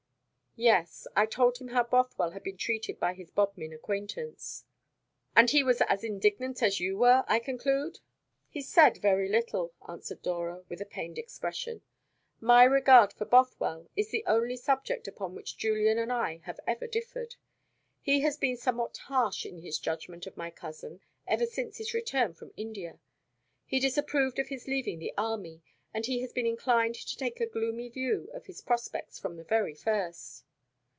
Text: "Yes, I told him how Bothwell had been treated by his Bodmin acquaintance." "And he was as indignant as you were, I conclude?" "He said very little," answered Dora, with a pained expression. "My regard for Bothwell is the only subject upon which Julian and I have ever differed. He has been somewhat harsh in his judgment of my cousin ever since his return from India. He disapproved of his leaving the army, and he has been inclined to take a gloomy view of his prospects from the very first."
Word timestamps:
"Yes, 0.57 1.07
I 1.15 1.27
told 1.27 1.59
him 1.59 1.69
how 1.69 1.85
Bothwell 1.85 2.31
had 2.31 2.43
been 2.43 2.57
treated 2.57 2.99
by 2.99 3.13
his 3.13 3.31
Bodmin 3.31 3.71
acquaintance." 3.71 4.65
"And 5.33 5.49
he 5.49 5.63
was 5.63 5.79
as 5.87 6.03
indignant 6.03 6.61
as 6.61 6.77
you 6.77 6.97
were, 6.97 7.23
I 7.29 7.39
conclude?" 7.39 7.99
"He 8.49 8.61
said 8.61 8.97
very 8.97 9.29
little," 9.29 9.73
answered 9.87 10.21
Dora, 10.21 10.65
with 10.67 10.81
a 10.81 10.85
pained 10.85 11.17
expression. 11.17 11.83
"My 12.41 12.65
regard 12.65 13.13
for 13.13 13.23
Bothwell 13.23 13.87
is 13.95 14.09
the 14.11 14.25
only 14.27 14.57
subject 14.57 15.07
upon 15.07 15.35
which 15.35 15.57
Julian 15.57 15.97
and 15.97 16.11
I 16.11 16.41
have 16.43 16.59
ever 16.67 16.85
differed. 16.85 17.37
He 18.01 18.19
has 18.19 18.35
been 18.35 18.57
somewhat 18.57 18.97
harsh 18.97 19.45
in 19.45 19.59
his 19.59 19.79
judgment 19.79 20.27
of 20.27 20.35
my 20.35 20.51
cousin 20.51 20.99
ever 21.25 21.45
since 21.45 21.77
his 21.77 21.93
return 21.93 22.33
from 22.33 22.51
India. 22.57 22.99
He 23.63 23.79
disapproved 23.79 24.37
of 24.37 24.49
his 24.49 24.67
leaving 24.67 24.99
the 24.99 25.13
army, 25.17 25.61
and 25.93 26.05
he 26.05 26.19
has 26.21 26.31
been 26.33 26.45
inclined 26.47 26.95
to 26.95 27.17
take 27.17 27.39
a 27.41 27.45
gloomy 27.45 27.87
view 27.89 28.29
of 28.33 28.45
his 28.47 28.59
prospects 28.61 29.17
from 29.19 29.35
the 29.37 29.43
very 29.45 29.73
first." 29.75 30.43